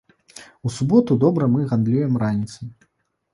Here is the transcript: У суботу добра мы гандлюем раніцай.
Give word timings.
У 0.67 0.71
суботу 0.77 1.17
добра 1.23 1.49
мы 1.57 1.67
гандлюем 1.75 2.17
раніцай. 2.25 2.67